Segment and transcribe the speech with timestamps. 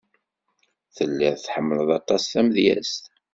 [0.95, 3.03] Telliḍ tḥemmleḍ aṭas tamedyazt.